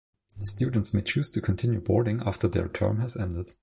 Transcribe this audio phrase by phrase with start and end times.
[0.41, 3.51] Students may choose to continue boarding after their term has ended.